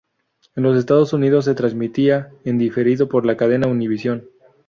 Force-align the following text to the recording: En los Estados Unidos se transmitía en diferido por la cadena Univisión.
En 0.55 0.63
los 0.63 0.79
Estados 0.79 1.13
Unidos 1.13 1.45
se 1.45 1.53
transmitía 1.53 2.31
en 2.43 2.57
diferido 2.57 3.07
por 3.07 3.23
la 3.23 3.37
cadena 3.37 3.67
Univisión. 3.67 4.25